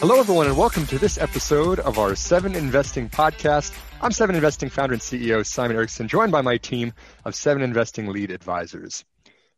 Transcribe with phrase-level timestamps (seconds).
[0.00, 3.78] Hello, everyone, and welcome to this episode of our Seven Investing podcast.
[4.00, 6.94] I'm Seven Investing founder and CEO Simon Erickson, joined by my team
[7.26, 9.04] of Seven Investing lead advisors.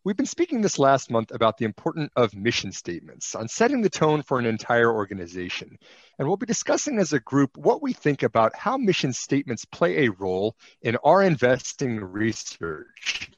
[0.02, 3.88] We've been speaking this last month about the importance of mission statements on setting the
[3.88, 5.78] tone for an entire organization.
[6.18, 10.06] And we'll be discussing as a group what we think about how mission statements play
[10.06, 13.30] a role in our investing research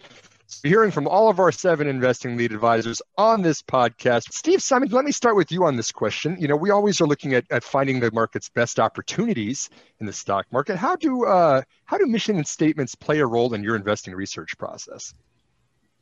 [0.62, 4.32] hearing from all of our seven investing lead advisors on this podcast.
[4.32, 6.36] Steve Symington, let me start with you on this question.
[6.38, 10.12] You know, we always are looking at, at finding the market's best opportunities in the
[10.12, 10.76] stock market.
[10.76, 15.14] How do uh, how do mission statements play a role in your investing research process?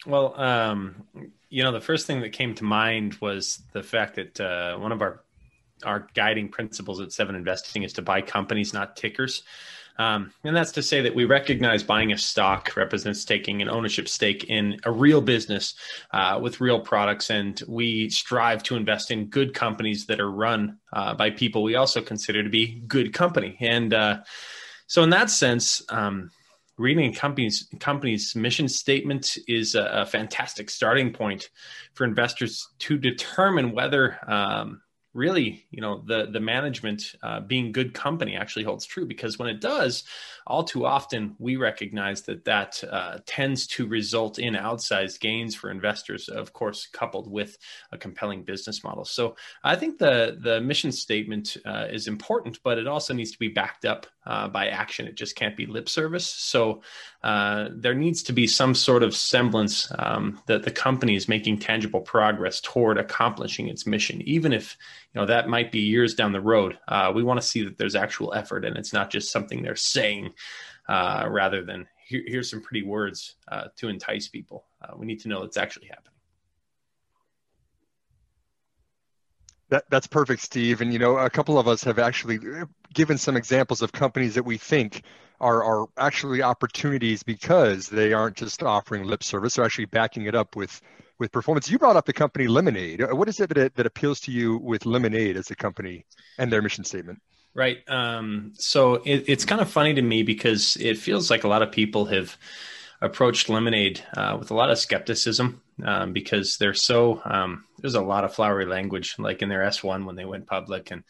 [0.06, 1.04] Well, um,
[1.48, 4.92] you know, the first thing that came to mind was the fact that uh, one
[4.92, 5.22] of our
[5.84, 9.42] our guiding principles at Seven Investing is to buy companies, not tickers.
[9.98, 14.08] Um, and that's to say that we recognize buying a stock represents taking an ownership
[14.08, 15.74] stake in a real business
[16.12, 17.30] uh, with real products.
[17.30, 21.76] And we strive to invest in good companies that are run uh, by people we
[21.76, 23.56] also consider to be good company.
[23.60, 24.20] And uh,
[24.86, 26.30] so, in that sense, um,
[26.78, 31.50] reading a company's company's mission statement is a, a, fantastic starting point
[31.94, 34.80] for investors to determine whether um,
[35.14, 39.48] really you know the the management uh, being good company actually holds true because when
[39.48, 40.04] it does
[40.46, 45.70] all too often we recognize that that uh, tends to result in outsized gains for
[45.70, 47.58] investors of course coupled with
[47.92, 49.04] a compelling business model.
[49.04, 53.38] So i think the the mission statement uh, is important but it also needs to
[53.38, 55.06] be backed up uh, by action.
[55.06, 56.26] It just can't be lip service.
[56.26, 56.82] So
[57.22, 61.58] uh, there needs to be some sort of semblance um, that the company is making
[61.58, 64.76] tangible progress toward accomplishing its mission even if
[65.12, 66.78] you know that might be years down the road.
[66.88, 69.76] Uh, we want to see that there's actual effort and it's not just something they're
[69.76, 70.30] saying
[70.88, 74.64] uh, rather than here, here's some pretty words uh, to entice people.
[74.80, 76.08] Uh, we need to know it's actually happening.
[79.68, 80.80] That, that's perfect steve.
[80.80, 82.38] And you know a couple of us have actually
[82.94, 85.02] given some examples of companies that we think
[85.40, 90.34] are, are actually opportunities because they aren't just offering lip service they're actually backing it
[90.34, 90.80] up with
[91.18, 91.70] with performance.
[91.70, 93.00] You brought up the company Lemonade.
[93.00, 96.04] Uh, what is it that, that appeals to you with Lemonade as a company
[96.36, 97.20] and their mission statement?
[97.54, 97.78] Right.
[97.88, 101.62] Um, so it, it's kind of funny to me because it feels like a lot
[101.62, 102.36] of people have
[103.00, 108.00] approached Lemonade uh, with a lot of skepticism um, because they're so um, there's a
[108.00, 111.04] lot of flowery language like in their S1 when they went public and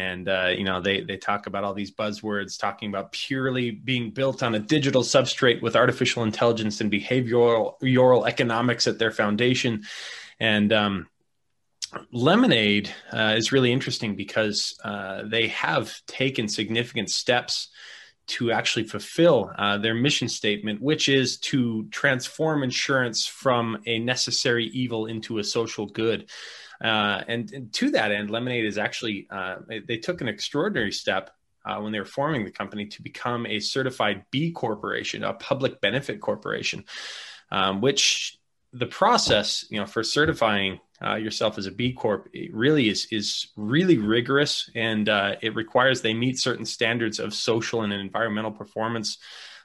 [0.00, 4.10] and uh, you know they they talk about all these buzzwords talking about purely being
[4.10, 9.82] built on a digital substrate with artificial intelligence and behavioral economics at their foundation
[10.38, 11.06] and um,
[12.12, 17.68] lemonade uh, is really interesting because uh, they have taken significant steps
[18.26, 24.66] to actually fulfill uh, their mission statement, which is to transform insurance from a necessary
[24.66, 26.30] evil into a social good.
[26.82, 31.30] Uh, and, and, to that end, Lemonade is actually, uh, they, took an extraordinary step
[31.64, 35.80] uh, when they were forming the company to become a certified B corporation, a public
[35.82, 36.84] benefit corporation,
[37.50, 38.38] um, which
[38.72, 43.48] the process, you know, for certifying uh, yourself as a B Corp really is is
[43.56, 49.18] really rigorous, and uh, it requires they meet certain standards of social and environmental performance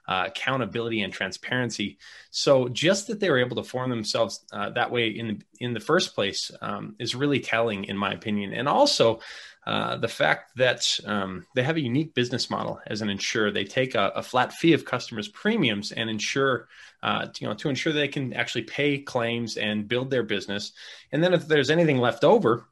[0.08, 1.98] uh, accountability and transparency.
[2.32, 5.74] So just that they were able to form themselves uh, that way in the, in
[5.74, 8.54] the first place um, is really telling, in my opinion.
[8.54, 9.20] And also
[9.66, 13.50] uh, the fact that um, they have a unique business model as an insurer.
[13.50, 16.68] They take a, a flat fee of customers' premiums and ensure,
[17.02, 20.74] uh, you know, to ensure they can actually pay claims and build their business.
[21.12, 22.68] And then if there's anything left over,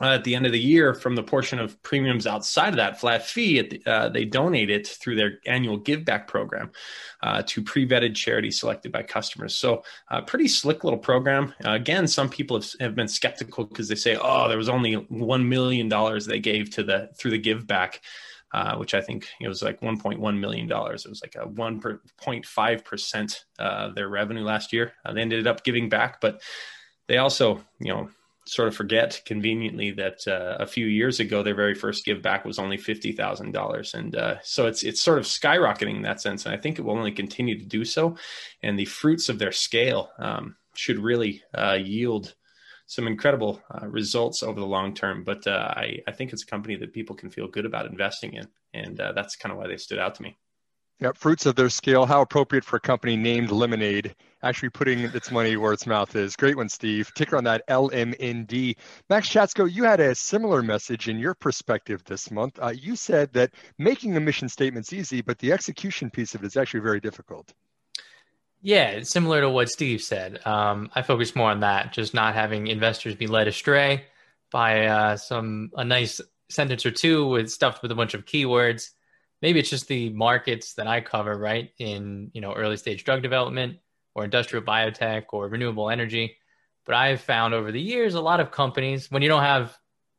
[0.00, 3.00] uh, at the end of the year from the portion of premiums outside of that
[3.00, 6.70] flat fee, the, uh, they donate it through their annual give back program
[7.22, 9.56] uh, to pre vetted charities selected by customers.
[9.56, 11.54] So, uh, pretty slick little program.
[11.64, 14.96] Uh, again, some people have, have been skeptical because they say, oh, there was only
[14.96, 15.88] $1 million
[16.26, 18.02] they gave to the through the give back.
[18.52, 21.04] Uh, which I think it was like 1.1 million dollars.
[21.04, 24.92] It was like a 1.5 percent their revenue last year.
[25.12, 26.40] They ended up giving back, but
[27.08, 28.08] they also, you know,
[28.46, 32.44] sort of forget conveniently that uh, a few years ago their very first give back
[32.44, 36.20] was only fifty thousand dollars, and uh, so it's it's sort of skyrocketing in that
[36.20, 38.16] sense, and I think it will only continue to do so,
[38.62, 42.34] and the fruits of their scale um, should really uh, yield
[42.86, 45.24] some incredible uh, results over the long term.
[45.24, 48.34] But uh, I I think it's a company that people can feel good about investing
[48.34, 50.38] in, and uh, that's kind of why they stood out to me.
[50.98, 52.06] Yeah, fruits of their scale.
[52.06, 56.36] How appropriate for a company named Lemonade, actually putting its money where its mouth is.
[56.36, 57.12] Great one, Steve.
[57.14, 58.76] Ticker on that LMND.
[59.10, 62.58] Max Chatsko, you had a similar message in your perspective this month.
[62.62, 66.46] Uh, you said that making the mission statement's easy, but the execution piece of it
[66.46, 67.52] is actually very difficult.
[68.62, 70.40] Yeah, similar to what Steve said.
[70.46, 74.04] Um, I focus more on that, just not having investors be led astray
[74.50, 78.92] by uh, some a nice sentence or two with stuffed with a bunch of keywords
[79.42, 81.70] maybe it's just the markets that I cover, right?
[81.78, 83.78] In you know early stage drug development
[84.14, 86.36] or industrial biotech or renewable energy.
[86.84, 89.76] But I've found over the years a lot of companies when you don't have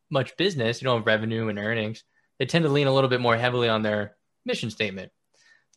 [0.09, 2.03] much business, you don't have revenue and earnings,
[2.39, 4.15] they tend to lean a little bit more heavily on their
[4.45, 5.11] mission statement.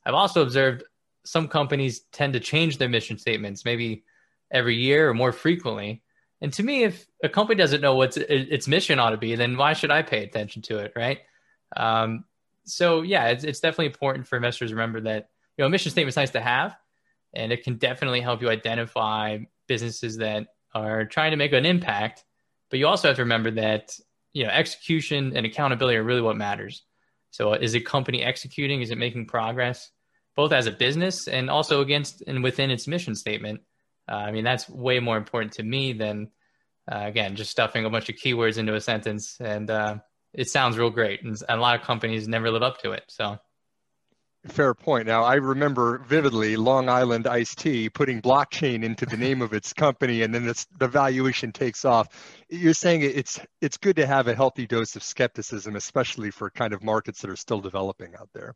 [0.04, 0.84] I've also observed
[1.25, 4.04] some companies tend to change their mission statements maybe
[4.50, 6.02] every year or more frequently.
[6.40, 9.56] And to me, if a company doesn't know what its mission ought to be, then
[9.56, 11.19] why should I pay attention to it, right?
[11.76, 12.25] Um,
[12.70, 15.90] so yeah, it's, it's definitely important for investors to remember that you know a mission
[15.90, 16.76] statement is nice to have,
[17.34, 22.25] and it can definitely help you identify businesses that are trying to make an impact.
[22.70, 23.96] But you also have to remember that
[24.32, 26.82] you know execution and accountability are really what matters.
[27.31, 28.82] So is a company executing?
[28.82, 29.90] Is it making progress,
[30.34, 33.61] both as a business and also against and within its mission statement?
[34.11, 36.31] Uh, I mean, that's way more important to me than
[36.90, 39.96] uh, again just stuffing a bunch of keywords into a sentence and uh,
[40.32, 43.05] it sounds real great, and a lot of companies never live up to it.
[43.09, 43.38] So.
[44.47, 45.06] Fair point.
[45.06, 49.75] Now, I remember vividly Long Island Iced Tea putting blockchain into the name of its
[49.75, 52.09] company, and then the valuation takes off.
[52.49, 56.73] You're saying it's it's good to have a healthy dose of skepticism, especially for kind
[56.73, 58.55] of markets that are still developing out there.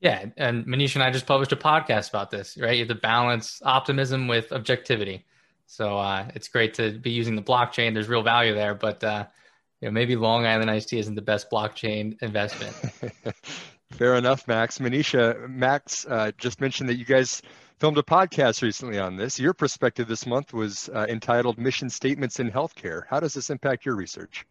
[0.00, 2.56] Yeah, and Manish and I just published a podcast about this.
[2.56, 5.26] Right, you have to balance optimism with objectivity.
[5.66, 7.92] So uh, it's great to be using the blockchain.
[7.92, 9.26] There's real value there, but uh,
[9.82, 12.72] you know, maybe Long Island Iced Tea isn't the best blockchain investment.
[13.90, 14.78] Fair enough, Max.
[14.78, 17.42] Manisha, Max uh, just mentioned that you guys
[17.80, 19.40] filmed a podcast recently on this.
[19.40, 23.02] Your perspective this month was uh, entitled Mission Statements in Healthcare.
[23.10, 24.46] How does this impact your research?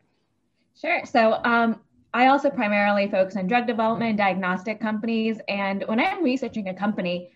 [0.80, 1.06] Sure.
[1.06, 1.80] So, um,
[2.14, 5.40] I also primarily focus on drug development diagnostic companies.
[5.48, 7.32] And when I'm researching a company,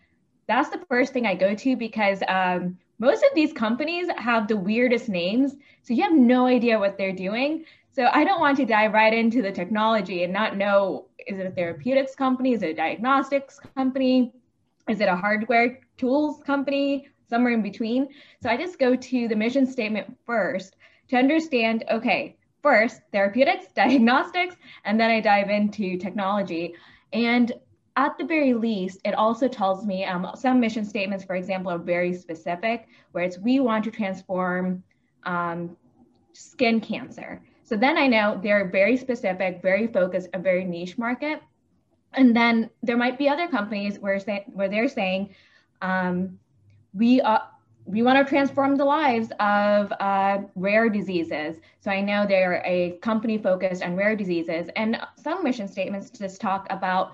[0.48, 4.58] that's the first thing I go to because um, most of these companies have the
[4.58, 5.56] weirdest names.
[5.84, 7.64] So you have no idea what they're doing.
[7.96, 11.48] So I don't want to dive right into the technology and not know is it
[11.48, 12.52] a therapeutics company?
[12.52, 14.34] Is it a diagnostics company?
[14.90, 17.08] Is it a hardware tools company?
[17.30, 18.10] Somewhere in between.
[18.44, 20.76] So I just go to the mission statement first
[21.08, 26.76] to understand okay, first therapeutics, diagnostics, and then I dive into technology.
[27.14, 27.54] And
[27.96, 31.78] at the very least, it also tells me um, some mission statements, for example, are
[31.78, 34.84] very specific, where it's we want to transform
[35.24, 35.78] um,
[36.34, 37.42] skin cancer.
[37.66, 41.42] So then I know they're very specific, very focused, a very niche market.
[42.14, 45.36] And then there might be other companies where, say, where they're saying,
[45.82, 46.40] um,
[46.94, 47.40] we, uh,
[47.86, 51.58] we want to transform the lives of uh, rare diseases.
[51.80, 54.70] So I know they're a company focused on rare diseases.
[54.76, 57.14] And some mission statements just talk about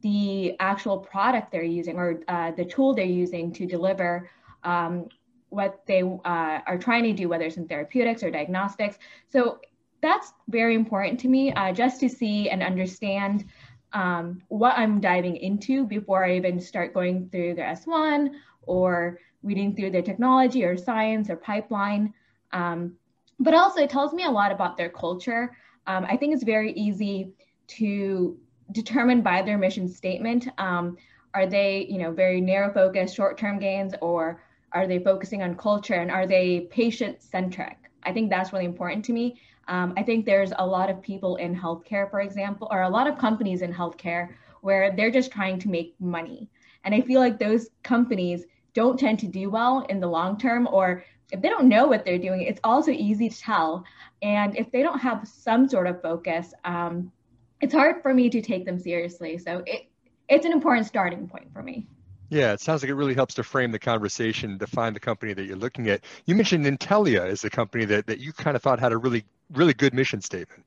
[0.00, 4.28] the actual product they're using or uh, the tool they're using to deliver
[4.64, 5.08] um,
[5.50, 8.98] what they uh, are trying to do, whether it's in therapeutics or diagnostics.
[9.28, 9.60] So
[10.02, 13.44] that's very important to me uh, just to see and understand
[13.92, 18.30] um, what I'm diving into before I even start going through their S1
[18.62, 22.12] or reading through their technology or science or pipeline.
[22.52, 22.94] Um,
[23.38, 25.56] but also, it tells me a lot about their culture.
[25.86, 27.32] Um, I think it's very easy
[27.78, 28.38] to
[28.72, 30.48] determine by their mission statement.
[30.58, 30.96] Um,
[31.34, 34.42] are they, you know, very narrow focused, short term gains, or
[34.72, 37.76] are they focusing on culture and are they patient centric?
[38.04, 39.40] I think that's really important to me.
[39.68, 43.06] Um, I think there's a lot of people in healthcare, for example, or a lot
[43.06, 46.48] of companies in healthcare where they're just trying to make money.
[46.84, 50.68] And I feel like those companies don't tend to do well in the long term,
[50.70, 53.84] or if they don't know what they're doing, it's also easy to tell.
[54.20, 57.12] And if they don't have some sort of focus, um,
[57.60, 59.38] it's hard for me to take them seriously.
[59.38, 59.86] So it,
[60.28, 61.86] it's an important starting point for me.
[62.28, 65.44] Yeah, it sounds like it really helps to frame the conversation, define the company that
[65.44, 66.02] you're looking at.
[66.24, 69.24] You mentioned Intellia as a company that, that you kind of thought had a really,
[69.52, 70.64] really good mission statement.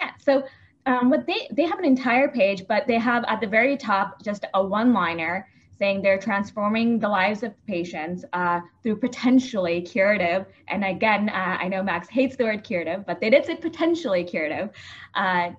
[0.00, 0.44] Yeah, so
[0.86, 4.22] um, what they, they have an entire page, but they have at the very top
[4.22, 10.46] just a one liner saying they're transforming the lives of patients uh, through potentially curative.
[10.68, 14.24] And again, uh, I know Max hates the word curative, but they did say potentially
[14.24, 14.70] curative.
[15.14, 15.50] Uh,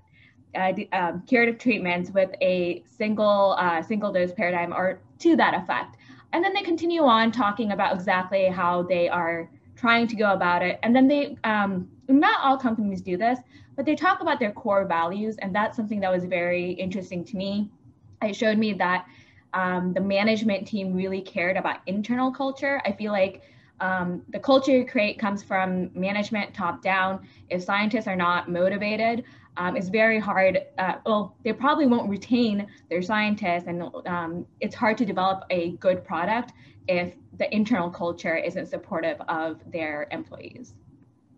[0.56, 5.98] uh um, curative treatments with a single uh, single dose paradigm or to that effect
[6.34, 9.50] and then they continue on talking about exactly how they are
[9.84, 10.80] trying to go about it.
[10.84, 13.40] And then they um, not all companies do this
[13.76, 17.38] but they talk about their core values and that's something that was very interesting to
[17.38, 17.70] me.
[18.22, 19.06] It showed me that
[19.54, 22.82] um, the management team really cared about internal culture.
[22.86, 23.42] I feel like
[23.80, 29.24] um, the culture you create comes from management top down if scientists are not motivated
[29.58, 30.60] um, it's very hard.
[30.78, 35.72] Uh, well, they probably won't retain their scientists, and um, it's hard to develop a
[35.74, 36.54] good product
[36.88, 40.74] if the internal culture isn't supportive of their employees.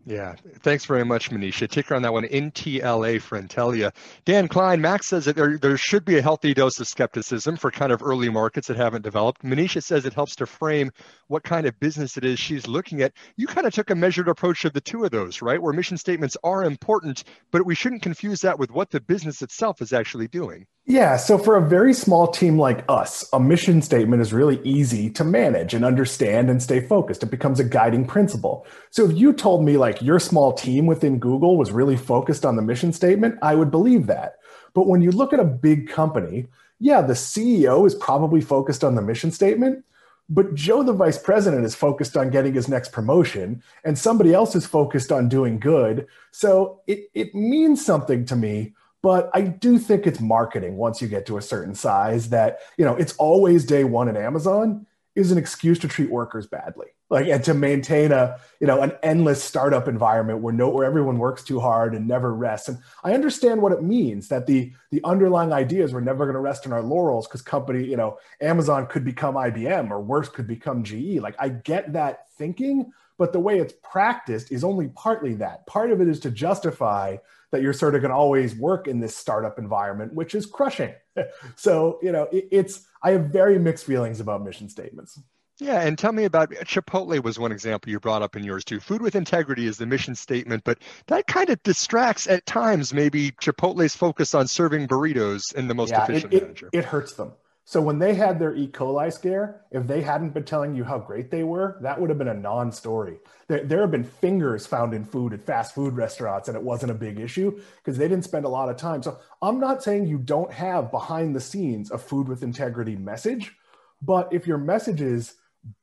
[0.07, 1.67] Yeah, thanks very much, Manisha.
[1.67, 3.91] Ticker on that one, NTLA Intellia.
[4.23, 7.71] Dan Kline, Max says that there, there should be a healthy dose of skepticism for
[7.71, 9.41] kind of early markets that haven't developed.
[9.41, 10.91] Manisha says it helps to frame
[11.27, 13.13] what kind of business it is she's looking at.
[13.35, 15.59] You kind of took a measured approach of the two of those, right?
[15.59, 19.81] Where mission statements are important, but we shouldn't confuse that with what the business itself
[19.81, 20.67] is actually doing.
[20.87, 25.09] Yeah, so for a very small team like us, a mission statement is really easy
[25.11, 27.23] to manage and understand and stay focused.
[27.23, 28.67] It becomes a guiding principle.
[28.91, 32.55] So if you told me like your small team within Google was really focused on
[32.55, 34.35] the mission statement, I would believe that.
[34.75, 36.45] But when you look at a big company,
[36.79, 39.83] yeah, the CEO is probably focused on the mission statement,
[40.29, 44.55] but Joe, the vice president, is focused on getting his next promotion, and somebody else
[44.55, 46.07] is focused on doing good.
[46.31, 48.73] So it, it means something to me
[49.05, 52.83] but I do think it's marketing once you get to a certain size that, you
[52.83, 56.87] know, it's always day one at Amazon is an excuse to treat workers badly.
[57.11, 61.19] Like and to maintain a, you know, an endless startup environment where no where everyone
[61.19, 62.67] works too hard and never rests.
[62.67, 66.39] And I understand what it means that the the underlying ideas we're never going to
[66.39, 70.47] rest on our laurels because company, you know, Amazon could become IBM or worse could
[70.47, 71.19] become GE.
[71.19, 75.67] Like I get that thinking, but the way it's practiced is only partly that.
[75.67, 77.17] Part of it is to justify
[77.51, 80.93] that you're sort of going to always work in this startup environment, which is crushing.
[81.55, 85.19] so, you know, it, it's, I have very mixed feelings about mission statements.
[85.57, 88.81] Yeah, and tell me about Chipotle was one example you brought up in yours too.
[88.81, 93.31] Food with integrity is the mission statement, but that kind of distracts at times maybe
[93.31, 96.43] Chipotle's focus on serving burritos in the most yeah, efficient it.
[96.43, 97.31] It, it hurts them.
[97.67, 98.67] So when they had their E.
[98.67, 102.19] coli scare, if they hadn't been telling you how great they were, that would have
[102.19, 103.17] been a non-story.
[103.47, 106.91] There, there have been fingers found in food at fast food restaurants, and it wasn't
[106.91, 109.01] a big issue because they didn't spend a lot of time.
[109.01, 113.55] So I'm not saying you don't have behind the scenes a food with integrity message,
[113.99, 115.33] but if your message is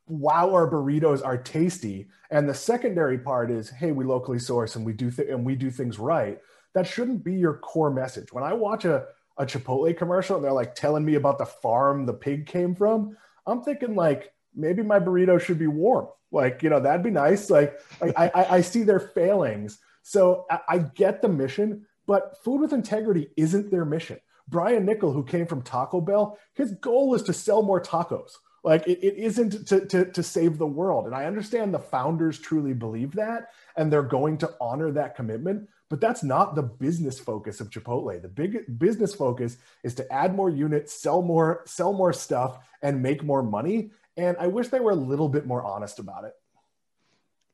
[0.07, 4.85] wow our burritos are tasty and the secondary part is hey we locally source and
[4.85, 6.39] we do th- and we do things right
[6.75, 9.07] that shouldn't be your core message when i watch a
[9.43, 13.17] a Chipotle commercial and they're like telling me about the farm the pig came from,
[13.47, 16.09] I'm thinking like maybe my burrito should be warm.
[16.31, 17.51] Like, you know, that'd be nice.
[17.51, 19.79] Like, I, I, I see their failings.
[20.03, 24.19] So I, I get the mission, but food with integrity isn't their mission.
[24.49, 28.33] Brian Niccol, who came from Taco Bell, his goal is to sell more tacos.
[28.65, 31.07] Like it, it isn't to, to, to save the world.
[31.07, 35.69] And I understand the founders truly believe that and they're going to honor that commitment.
[35.93, 38.23] But that's not the business focus of Chipotle.
[38.23, 43.03] The big business focus is to add more units, sell more, sell more stuff, and
[43.03, 43.91] make more money.
[44.17, 46.33] And I wish they were a little bit more honest about it.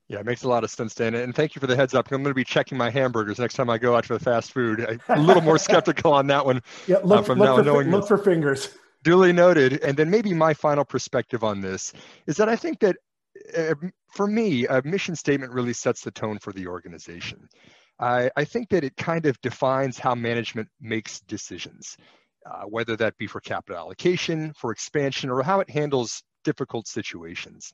[0.06, 1.16] Yeah, it makes a lot of sense, Dan.
[1.16, 2.12] And thank you for the heads up.
[2.12, 4.52] I'm going to be checking my hamburgers next time I go out for the fast
[4.52, 5.00] food.
[5.08, 6.62] A little more skeptical on that one.
[6.86, 8.68] Yeah, look, uh, from look, now for, look for fingers.
[9.02, 9.82] Duly noted.
[9.82, 11.92] And then maybe my final perspective on this
[12.28, 12.94] is that I think that
[13.56, 13.74] uh,
[14.12, 17.48] for me, a mission statement really sets the tone for the organization.
[18.00, 21.96] I, I think that it kind of defines how management makes decisions,
[22.46, 27.72] uh, whether that be for capital allocation, for expansion, or how it handles difficult situations.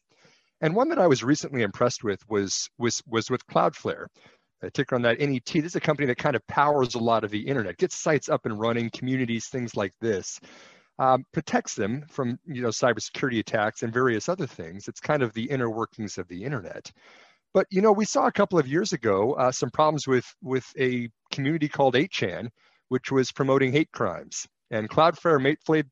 [0.60, 4.06] And one that I was recently impressed with was, was, was with Cloudflare.
[4.62, 5.44] A ticker on that NET.
[5.44, 8.30] This is a company that kind of powers a lot of the internet, gets sites
[8.30, 10.40] up and running, communities, things like this.
[10.98, 14.88] Um, protects them from you know cybersecurity attacks and various other things.
[14.88, 16.90] It's kind of the inner workings of the internet.
[17.54, 20.66] But you know, we saw a couple of years ago uh, some problems with with
[20.78, 22.50] a community called 8chan,
[22.88, 24.46] which was promoting hate crimes.
[24.70, 25.86] And Cloudflare made,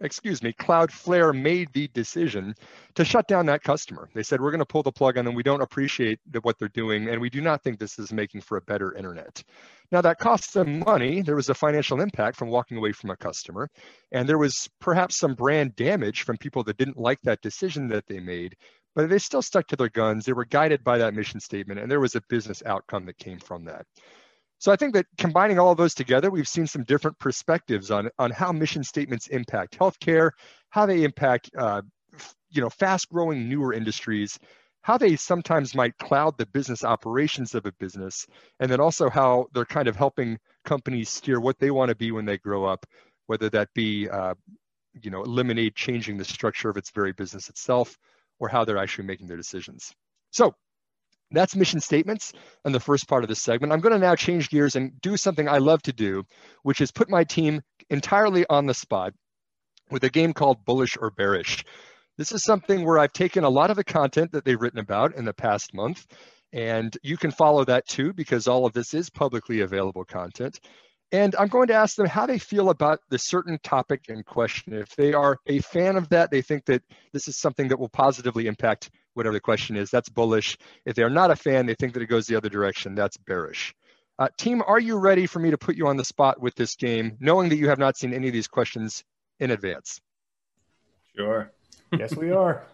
[0.00, 2.54] excuse me, Cloudflare made the decision
[2.94, 4.08] to shut down that customer.
[4.14, 5.34] They said, we're going to pull the plug on them.
[5.34, 8.56] We don't appreciate what they're doing, and we do not think this is making for
[8.56, 9.42] a better internet.
[9.90, 11.22] Now, that costs them money.
[11.22, 13.68] There was a financial impact from walking away from a customer,
[14.12, 18.06] and there was perhaps some brand damage from people that didn't like that decision that
[18.06, 18.56] they made
[18.94, 20.24] but they still stuck to their guns.
[20.24, 23.38] They were guided by that mission statement, and there was a business outcome that came
[23.38, 23.86] from that.
[24.58, 28.10] So I think that combining all of those together, we've seen some different perspectives on,
[28.18, 30.30] on how mission statements impact healthcare,
[30.70, 31.82] how they impact uh,
[32.50, 34.38] you know fast-growing newer industries,
[34.82, 38.26] how they sometimes might cloud the business operations of a business,
[38.60, 42.12] and then also how they're kind of helping companies steer what they want to be
[42.12, 42.86] when they grow up,
[43.26, 44.34] whether that be uh,
[45.02, 47.96] you know eliminate changing the structure of its very business itself,
[48.42, 49.94] or how they're actually making their decisions.
[50.32, 50.52] So
[51.30, 52.32] that's mission statements
[52.64, 53.72] and the first part of this segment.
[53.72, 56.24] I'm going to now change gears and do something I love to do,
[56.64, 59.14] which is put my team entirely on the spot
[59.92, 61.64] with a game called Bullish or Bearish.
[62.18, 65.14] This is something where I've taken a lot of the content that they've written about
[65.14, 66.04] in the past month,
[66.52, 70.58] and you can follow that too because all of this is publicly available content.
[71.12, 74.72] And I'm going to ask them how they feel about the certain topic in question.
[74.72, 77.90] If they are a fan of that, they think that this is something that will
[77.90, 79.90] positively impact whatever the question is.
[79.90, 80.56] That's bullish.
[80.86, 82.94] If they're not a fan, they think that it goes the other direction.
[82.94, 83.74] That's bearish.
[84.18, 86.76] Uh, team, are you ready for me to put you on the spot with this
[86.76, 89.04] game, knowing that you have not seen any of these questions
[89.38, 90.00] in advance?
[91.14, 91.50] Sure.
[91.98, 92.64] yes, we are.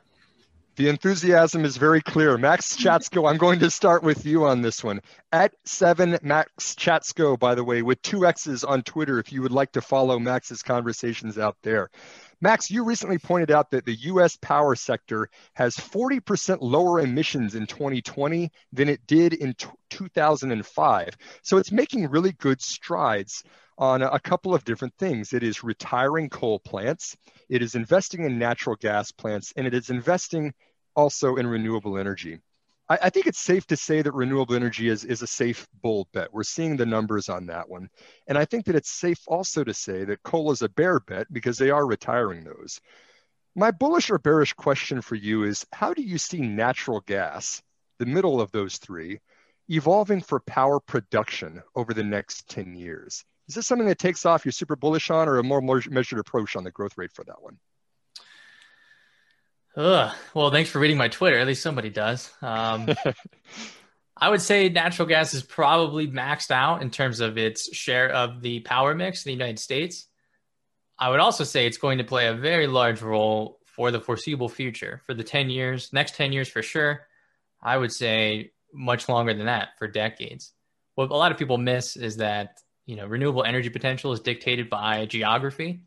[0.79, 2.39] The enthusiasm is very clear.
[2.39, 5.01] Max Chatsko, I'm going to start with you on this one.
[5.33, 9.51] At seven Max Chatsko, by the way, with two X's on Twitter, if you would
[9.51, 11.91] like to follow Max's conversations out there.
[12.41, 17.67] Max, you recently pointed out that the US power sector has 40% lower emissions in
[17.67, 21.17] 2020 than it did in t- 2005.
[21.43, 23.43] So it's making really good strides
[23.77, 25.33] on a couple of different things.
[25.33, 27.17] It is retiring coal plants,
[27.49, 30.55] it is investing in natural gas plants, and it is investing
[30.95, 32.39] also in renewable energy.
[32.89, 36.09] I, I, think it's safe to say that renewable energy is, is a safe, bold
[36.13, 36.33] bet.
[36.33, 37.89] We're seeing the numbers on that one.
[38.27, 41.33] And I think that it's safe also to say that coal is a bear bet
[41.33, 42.81] because they are retiring those.
[43.55, 47.63] My bullish or bearish question for you is how do you see natural gas,
[47.99, 49.21] the middle of those three,
[49.69, 53.25] evolving for power production over the next 10 years?
[53.49, 56.55] Is this something that takes off you're super bullish on or a more measured approach
[56.55, 57.59] on the growth rate for that one?
[59.77, 60.15] Ugh.
[60.35, 61.39] Well, thanks for reading my Twitter.
[61.39, 62.31] At least somebody does.
[62.43, 62.89] Um,
[64.17, 68.41] I would say natural gas is probably maxed out in terms of its share of
[68.43, 70.07] the power mix in the United States.
[70.99, 74.49] I would also say it's going to play a very large role for the foreseeable
[74.49, 77.07] future, for the 10 years, next 10 years for sure.
[77.63, 80.53] I would say much longer than that for decades.
[80.97, 84.69] What a lot of people miss is that, you know, renewable energy potential is dictated
[84.69, 85.83] by geography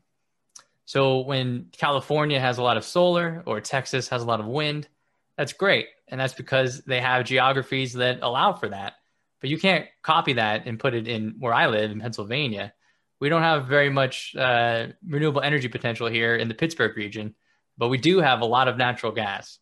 [0.91, 4.89] so when California has a lot of solar or Texas has a lot of wind,
[5.37, 5.87] that's great.
[6.09, 8.95] And that's because they have geographies that allow for that.
[9.39, 12.73] But you can't copy that and put it in where I live in Pennsylvania.
[13.21, 17.35] We don't have very much uh, renewable energy potential here in the Pittsburgh region,
[17.77, 19.59] but we do have a lot of natural gas.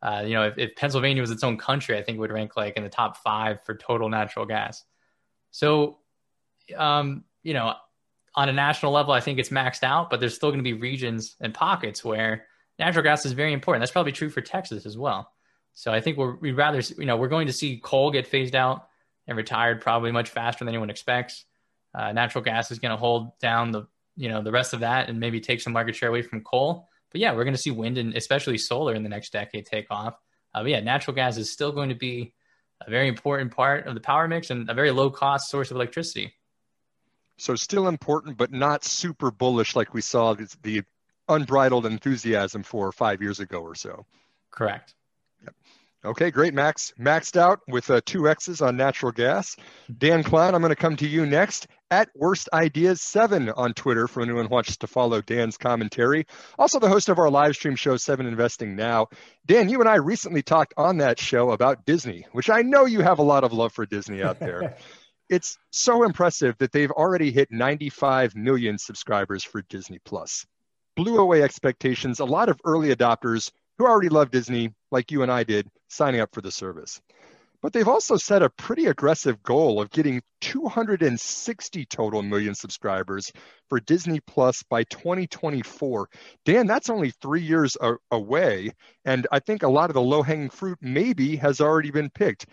[0.00, 2.56] Uh, you know, if, if Pennsylvania was its own country, I think it would rank
[2.56, 4.84] like in the top five for total natural gas.
[5.50, 5.98] So,
[6.76, 7.74] um, you know,
[8.34, 10.74] on a national level, I think it's maxed out, but there's still going to be
[10.74, 12.46] regions and pockets where
[12.78, 13.82] natural gas is very important.
[13.82, 15.32] That's probably true for Texas as well.
[15.74, 18.54] So I think we're, we'd rather, you know, we're going to see coal get phased
[18.54, 18.88] out
[19.26, 21.44] and retired probably much faster than anyone expects.
[21.94, 23.86] Uh, natural gas is going to hold down the,
[24.16, 26.88] you know, the rest of that and maybe take some market share away from coal.
[27.12, 29.86] But yeah, we're going to see wind and especially solar in the next decade take
[29.90, 30.14] off.
[30.54, 32.34] Uh, but yeah, natural gas is still going to be
[32.86, 35.76] a very important part of the power mix and a very low cost source of
[35.76, 36.34] electricity.
[37.38, 40.82] So still important, but not super bullish like we saw the, the
[41.28, 44.04] unbridled enthusiasm for five years ago or so.
[44.50, 44.94] Correct.
[45.44, 45.54] Yep.
[46.04, 46.92] Okay, great, Max.
[46.98, 49.56] Maxed out with uh, two X's on natural gas.
[49.98, 54.08] Dan Kline, I'm going to come to you next at Worst Ideas 7 on Twitter
[54.08, 56.26] for anyone who wants to follow Dan's commentary.
[56.58, 59.08] Also, the host of our live stream show, 7 Investing Now.
[59.46, 63.00] Dan, you and I recently talked on that show about Disney, which I know you
[63.00, 64.76] have a lot of love for Disney out there.
[65.28, 70.46] it's so impressive that they've already hit 95 million subscribers for Disney Plus.
[70.96, 72.20] Blew away expectations.
[72.20, 76.20] A lot of early adopters who already love Disney, like you and I did, signing
[76.20, 77.00] up for the service.
[77.60, 83.32] But they've also set a pretty aggressive goal of getting 260 total million subscribers
[83.68, 86.08] for Disney Plus by 2024.
[86.44, 87.76] Dan, that's only three years
[88.12, 88.70] away.
[89.04, 92.46] And I think a lot of the low hanging fruit maybe has already been picked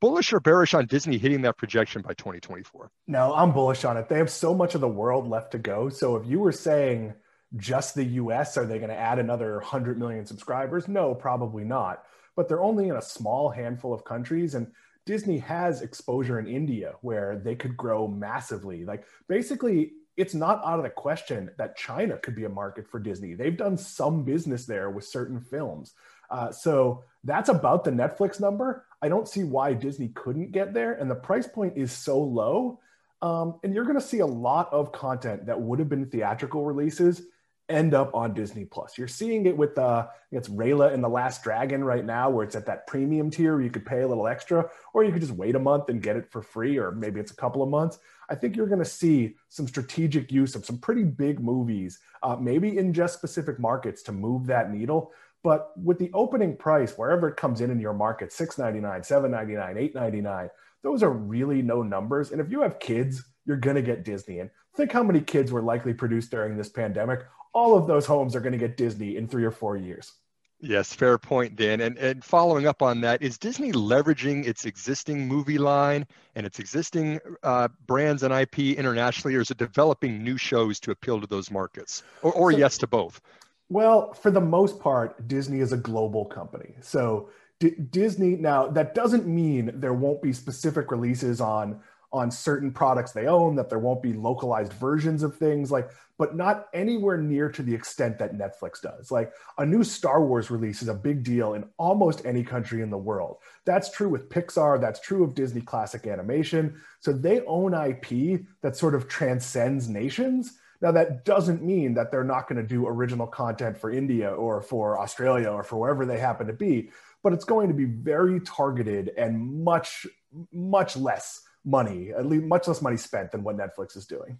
[0.00, 2.90] bullish or bearish on Disney hitting that projection by 2024?
[3.06, 4.08] No, I'm bullish on it.
[4.08, 5.88] They have so much of the world left to go.
[5.88, 7.14] So if you were saying
[7.56, 10.88] just the US, are they going to add another 100 million subscribers?
[10.88, 12.04] No, probably not.
[12.36, 14.54] But they're only in a small handful of countries.
[14.54, 14.72] And
[15.06, 18.84] Disney has exposure in India where they could grow massively.
[18.84, 23.00] Like basically, it's not out of the question that China could be a market for
[23.00, 23.34] Disney.
[23.34, 25.94] They've done some business there with certain films.
[26.30, 28.86] Uh, so that's about the Netflix number.
[29.02, 30.94] I don't see why Disney couldn't get there.
[30.94, 32.80] And the price point is so low.
[33.22, 36.64] Um, and you're going to see a lot of content that would have been theatrical
[36.64, 37.22] releases
[37.68, 38.98] end up on Disney Plus.
[38.98, 42.56] You're seeing it with uh, it's Raya and the Last Dragon right now, where it's
[42.56, 45.32] at that premium tier where you could pay a little extra, or you could just
[45.32, 47.98] wait a month and get it for free, or maybe it's a couple of months.
[48.28, 52.36] I think you're going to see some strategic use of some pretty big movies, uh,
[52.36, 55.12] maybe in just specific markets to move that needle.
[55.42, 59.02] But with the opening price, wherever it comes in in your market, six ninety nine,
[59.02, 60.48] seven ninety nine, eight ninety nine,
[60.82, 62.30] those are really no numbers.
[62.30, 64.40] And if you have kids, you're going to get Disney.
[64.40, 67.20] And think how many kids were likely produced during this pandemic
[67.54, 70.12] all of those homes are going to get Disney in three or four years.
[70.60, 71.80] Yes, fair point, Dan.
[71.80, 76.58] And, and following up on that, is Disney leveraging its existing movie line and its
[76.58, 81.26] existing uh, brands and IP internationally, or is it developing new shows to appeal to
[81.26, 82.02] those markets?
[82.22, 83.20] Or, or so, yes to both?
[83.68, 86.74] Well, for the most part, Disney is a global company.
[86.80, 87.28] So
[87.60, 91.80] D- Disney, now that doesn't mean there won't be specific releases on
[92.14, 96.36] on certain products they own that there won't be localized versions of things like but
[96.36, 99.10] not anywhere near to the extent that Netflix does.
[99.10, 102.90] Like a new Star Wars release is a big deal in almost any country in
[102.90, 103.38] the world.
[103.64, 106.80] That's true with Pixar, that's true of Disney classic animation.
[107.00, 110.58] So they own IP that sort of transcends nations.
[110.80, 114.60] Now, that doesn't mean that they're not going to do original content for India or
[114.60, 116.90] for Australia or for wherever they happen to be,
[117.22, 120.06] but it's going to be very targeted and much,
[120.52, 124.38] much less money, at least much less money spent than what Netflix is doing.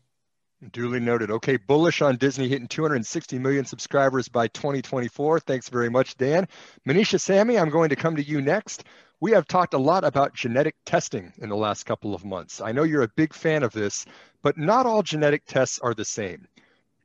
[0.72, 1.30] Duly noted.
[1.30, 5.40] Okay, bullish on Disney hitting 260 million subscribers by 2024.
[5.40, 6.48] Thanks very much, Dan.
[6.88, 8.84] Manisha Samy, I'm going to come to you next.
[9.20, 12.60] We have talked a lot about genetic testing in the last couple of months.
[12.60, 14.06] I know you're a big fan of this,
[14.42, 16.46] but not all genetic tests are the same.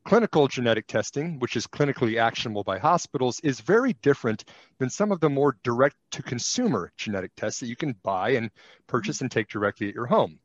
[0.06, 4.46] Clinical genetic testing, which is clinically actionable by hospitals, is very different
[4.80, 8.50] than some of the more direct to consumer genetic tests that you can buy and
[8.88, 10.40] purchase and take directly at your home.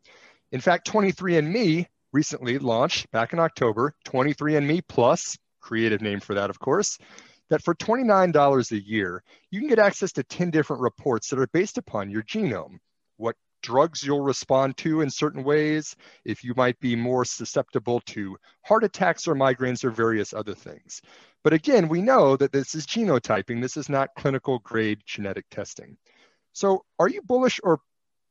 [0.52, 6.58] In fact, 23andMe recently launched back in October 23andMe Plus, creative name for that, of
[6.58, 6.98] course,
[7.48, 11.46] that for $29 a year, you can get access to 10 different reports that are
[11.48, 12.78] based upon your genome.
[13.16, 15.96] What drugs you'll respond to in certain ways,
[16.26, 21.00] if you might be more susceptible to heart attacks or migraines or various other things.
[21.42, 25.96] But again, we know that this is genotyping, this is not clinical grade genetic testing.
[26.52, 27.80] So, are you bullish or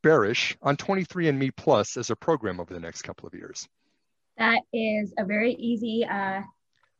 [0.04, 3.68] bearish on 23andMe Plus as a program over the next couple of years?
[4.38, 6.42] That is a very easy uh,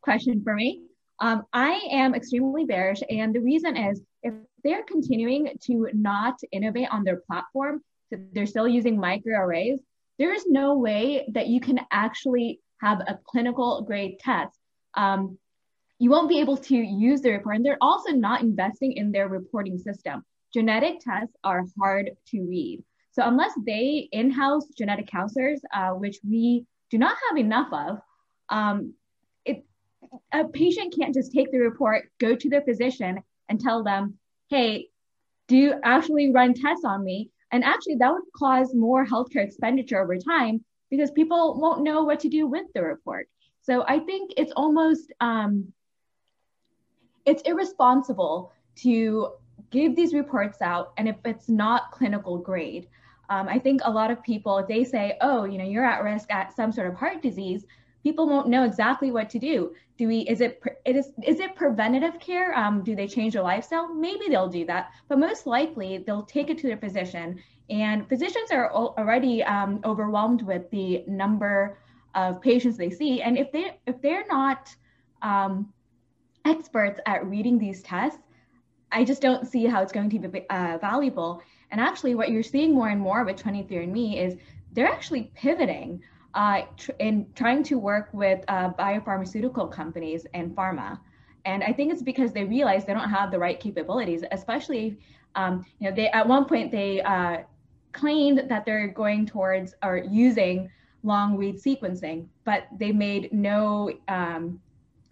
[0.03, 0.83] question for me.
[1.21, 6.89] Um, I am extremely bearish, and the reason is if they're continuing to not innovate
[6.91, 9.79] on their platform, they're still using microarrays,
[10.19, 14.59] there is no way that you can actually have a clinical grade test.
[14.95, 15.39] Um,
[15.99, 19.29] you won't be able to use the report, and they're also not investing in their
[19.29, 20.25] reporting system.
[20.53, 22.85] Genetic tests are hard to read.
[23.13, 27.99] So unless they in-house genetic counselors, uh, which we do not have enough of,
[28.49, 28.95] um,
[29.45, 29.65] it,
[30.33, 34.19] a patient can't just take the report, go to their physician and tell them,
[34.51, 34.89] hey,
[35.47, 37.31] do you actually run tests on me?
[37.55, 42.19] And actually that would cause more healthcare expenditure over time because people won't know what
[42.21, 43.29] to do with the report.
[43.63, 45.73] So I think it's almost, um,
[47.25, 49.29] it's irresponsible to
[49.71, 52.89] give these reports out and if it's not clinical grade
[53.31, 56.31] um, I think a lot of people, they say, oh, you know, you're at risk
[56.31, 57.65] at some sort of heart disease,
[58.05, 59.75] people won't know exactly what to do.
[59.97, 62.57] Do we, is it, it is, is it preventative care?
[62.57, 63.93] Um, do they change their lifestyle?
[63.93, 67.43] Maybe they'll do that, but most likely they'll take it to their physician.
[67.71, 71.79] And physicians are already um, overwhelmed with the number
[72.15, 73.23] of patients they see.
[73.23, 74.75] And if they, if they're not
[75.23, 75.73] um,
[76.45, 78.21] experts at reading these tests,
[78.93, 81.43] I just don't see how it's going to be uh, valuable.
[81.71, 84.37] And actually, what you're seeing more and more with 23andMe is
[84.73, 86.03] they're actually pivoting
[86.35, 90.99] uh, tr- in trying to work with uh, biopharmaceutical companies and pharma.
[91.45, 94.99] And I think it's because they realize they don't have the right capabilities, especially,
[95.35, 97.39] um, you know, they at one point they uh,
[97.93, 100.71] claimed that they're going towards or using
[101.03, 104.61] long read sequencing, but they made no um,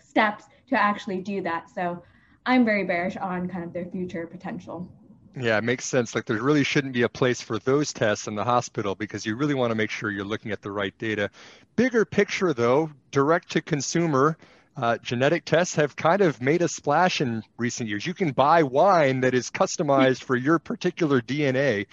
[0.02, 1.68] steps to actually do that.
[1.70, 2.02] So
[2.46, 4.90] I'm very bearish on kind of their future potential.
[5.34, 6.14] Yeah, it makes sense.
[6.14, 9.36] Like there really shouldn't be a place for those tests in the hospital because you
[9.36, 11.30] really want to make sure you're looking at the right data.
[11.74, 14.36] Bigger picture, though, direct to consumer.
[14.76, 18.06] Uh, genetic tests have kind of made a splash in recent years.
[18.06, 21.86] You can buy wine that is customized for your particular DNA.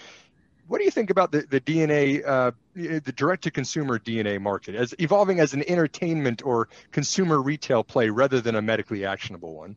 [0.66, 4.74] What do you think about the, the DNA, uh, the direct to consumer DNA market
[4.74, 9.76] as evolving as an entertainment or consumer retail play rather than a medically actionable one?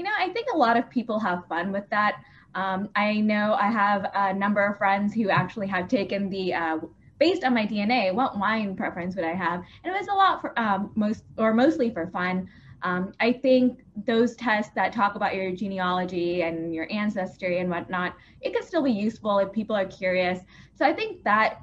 [0.00, 2.22] you know, I think a lot of people have fun with that.
[2.54, 6.78] Um, I know I have a number of friends who actually have taken the uh,
[7.20, 9.62] based on my DNA, what wine preference would I have?
[9.84, 12.48] And it was a lot for um, most or mostly for fun.
[12.82, 18.16] Um, I think those tests that talk about your genealogy and your ancestry and whatnot,
[18.40, 20.40] it can still be useful if people are curious.
[20.74, 21.60] So I think that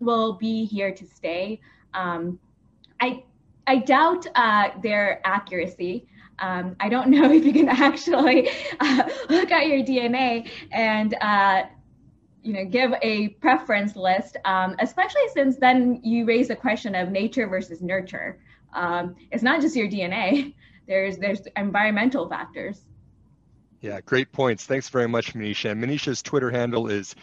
[0.00, 1.60] will be here to stay.
[1.94, 2.38] Um,
[3.00, 3.22] I
[3.68, 6.08] I doubt uh, their accuracy.
[6.38, 8.48] Um, I don't know if you can actually
[8.80, 11.64] uh, look at your DNA and uh,
[12.42, 17.10] you know give a preference list um, especially since then you raise the question of
[17.10, 18.40] nature versus nurture.
[18.72, 20.54] Um, it's not just your dna
[20.86, 22.82] there's there's environmental factors.
[23.80, 24.64] Yeah great points.
[24.66, 25.76] Thanks very much manisha.
[25.76, 27.14] Manisha's twitter handle is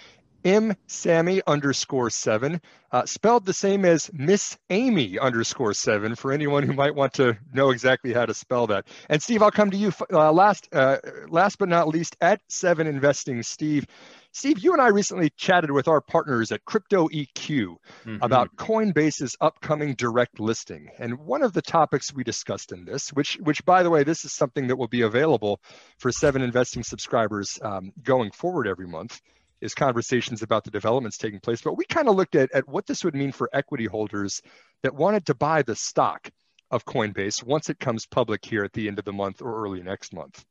[0.44, 6.64] M Samy underscore seven, uh, spelled the same as Miss Amy underscore seven for anyone
[6.64, 8.88] who might want to know exactly how to spell that.
[9.10, 10.98] And Steve, I'll come to you uh, last, uh,
[11.30, 13.42] last but not least at Seven Investing.
[13.44, 13.88] Steve,
[14.32, 18.18] Steve, you and I recently chatted with our partners at Crypto EQ mm-hmm.
[18.22, 20.90] about Coinbase's upcoming direct listing.
[20.98, 24.26] And one of the topics we discussed in this, which, which by the way, this
[24.26, 25.62] is something that will be available
[26.00, 29.22] for Seven Investing subscribers um, going forward every month,
[29.64, 31.62] is conversations about the developments taking place.
[31.62, 34.42] But we kind of looked at, at what this would mean for equity holders
[34.84, 36.30] that wanted to buy the stock
[36.70, 39.82] of Coinbase once it comes public here at the end of the month or early
[39.82, 40.44] next month.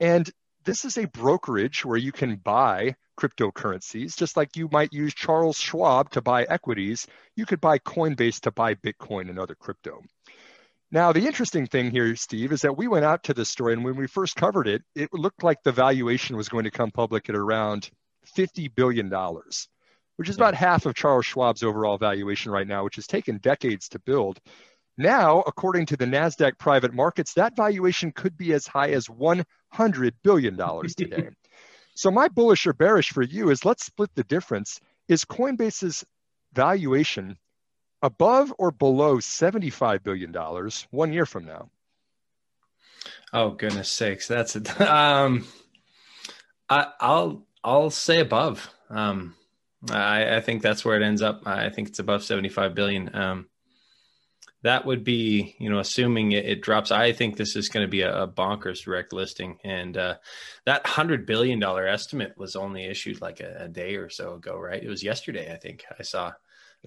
[0.00, 0.30] And
[0.64, 5.56] this is a brokerage where you can buy cryptocurrencies, just like you might use Charles
[5.56, 10.02] Schwab to buy equities, you could buy Coinbase to buy Bitcoin and other crypto.
[10.90, 13.84] Now, the interesting thing here, Steve, is that we went out to this story, and
[13.84, 17.28] when we first covered it, it looked like the valuation was going to come public
[17.28, 17.88] at around
[18.26, 19.10] $50 billion,
[20.16, 23.88] which is about half of Charles Schwab's overall valuation right now, which has taken decades
[23.90, 24.40] to build.
[24.98, 30.12] Now, according to the NASDAQ private markets, that valuation could be as high as $100
[30.22, 30.56] billion
[30.96, 31.30] today.
[31.94, 34.80] so, my bullish or bearish for you is let's split the difference.
[35.08, 36.04] Is Coinbase's
[36.52, 37.38] valuation
[38.02, 40.32] above or below $75 billion
[40.90, 41.70] one year from now?
[43.32, 44.28] Oh, goodness sakes.
[44.28, 44.80] That's it.
[44.80, 45.46] Um,
[46.68, 48.68] I, I'll, I'll say above.
[48.90, 49.34] Um,
[49.90, 51.42] I, I think that's where it ends up.
[51.46, 53.14] I think it's above 75 billion.
[53.14, 53.46] Um,
[54.62, 56.92] that would be, you know, assuming it, it drops.
[56.92, 60.14] I think this is going to be a, a, bonkers direct listing, and uh,
[60.66, 64.56] that hundred billion dollar estimate was only issued like a, a, day or so ago,
[64.56, 64.82] right?
[64.82, 65.84] It was yesterday, I think.
[65.98, 66.32] I saw.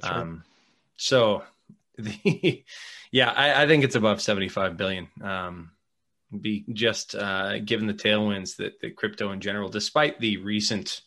[0.04, 0.44] Um,
[0.96, 1.44] So,
[1.98, 2.64] the
[3.12, 5.10] yeah, I, I, think it's above seventy five billion.
[5.22, 5.72] Um,
[6.42, 11.02] be just uh, given the tailwinds that, that crypto in general, despite the recent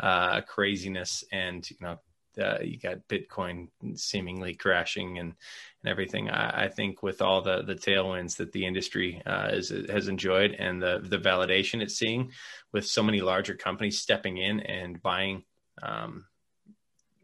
[0.00, 1.98] uh, craziness and you know
[2.42, 5.34] uh, you got Bitcoin seemingly crashing and
[5.82, 6.30] and everything.
[6.30, 10.52] I, I, think with all the the tailwinds that the industry uh, is, has enjoyed
[10.52, 12.32] and the the validation it's seeing
[12.72, 15.44] with so many larger companies stepping in and buying
[15.82, 16.24] um,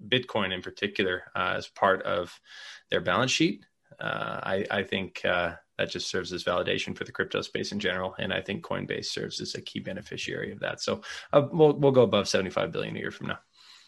[0.06, 2.38] Bitcoin in particular uh, as part of
[2.90, 3.64] their balance sheet,
[4.00, 7.80] uh, I, I, think uh, that just serves as validation for the crypto space in
[7.80, 10.80] general, and I think Coinbase serves as a key beneficiary of that.
[10.80, 13.38] So uh, we'll we'll go above seventy five billion a year from now.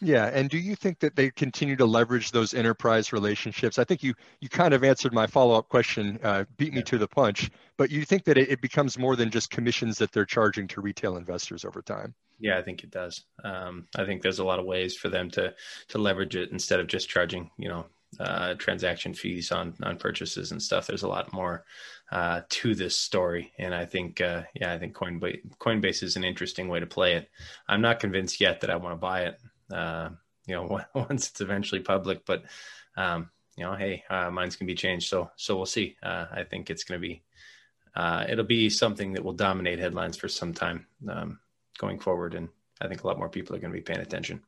[0.03, 3.77] Yeah, and do you think that they continue to leverage those enterprise relationships?
[3.77, 6.85] I think you you kind of answered my follow up question, uh, beat me yeah.
[6.85, 7.51] to the punch.
[7.77, 10.81] But you think that it, it, becomes more than just commissions that they're charging to
[10.81, 12.15] retail investors over time?
[12.39, 13.23] Yeah, I think it does.
[13.43, 15.53] Um, I think there's a lot of ways for them to
[15.89, 17.85] to leverage it instead of just charging, you know,
[18.19, 20.87] uh, transaction fees on on purchases and stuff.
[20.87, 21.65] There's a lot more
[22.11, 26.23] uh, to this story, and I think, uh, yeah, I think Coinbase Coinbase is an
[26.23, 27.29] interesting way to play it.
[27.67, 29.39] I'm not convinced yet that I want to buy it
[29.71, 30.09] uh,
[30.45, 32.25] you know, once it's eventually public.
[32.25, 32.43] But
[32.97, 35.07] um, you know, hey, uh, minds can be changed.
[35.07, 35.95] So so we'll see.
[36.03, 37.23] Uh, I think it's going to be
[38.29, 41.39] it'll be something that will dominate headlines for some time um,
[41.77, 42.49] going forward, and
[42.81, 44.41] I think a lot more people are going to be paying attention.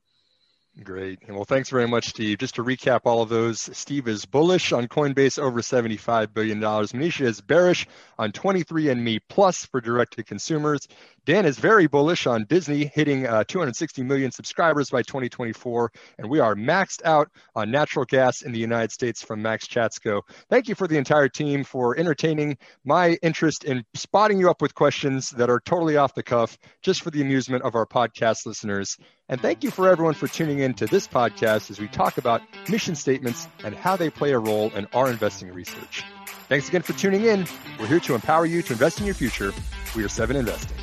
[0.82, 1.20] Great.
[1.30, 2.40] Well, thanks very much, Steve.
[2.40, 6.60] Just to recap all of those, Steve is bullish on Coinbase over $75 billion.
[6.60, 7.86] Manisha is bearish
[8.18, 10.88] on 23andMe Plus for direct to consumers.
[11.26, 16.40] Dan is very bullish on Disney hitting uh, 260 million subscribers by 2024, and we
[16.40, 20.22] are maxed out on natural gas in the United States from Max Chatsko.
[20.50, 24.74] Thank you for the entire team for entertaining my interest in spotting you up with
[24.74, 28.98] questions that are totally off the cuff, just for the amusement of our podcast listeners.
[29.30, 32.42] And thank you for everyone for tuning in to this podcast as we talk about
[32.70, 36.04] mission statements and how they play a role in our investing research.
[36.50, 37.48] Thanks again for tuning in.
[37.80, 39.54] We're here to empower you to invest in your future.
[39.96, 40.78] We are Seven Investing.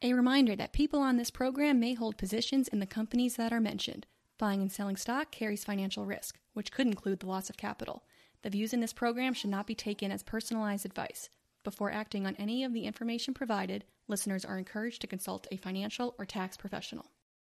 [0.00, 3.60] A reminder that people on this program may hold positions in the companies that are
[3.60, 4.06] mentioned.
[4.38, 8.04] Buying and selling stock carries financial risk, which could include the loss of capital.
[8.42, 11.28] The views in this program should not be taken as personalized advice.
[11.64, 16.14] Before acting on any of the information provided, listeners are encouraged to consult a financial
[16.18, 17.10] or tax professional.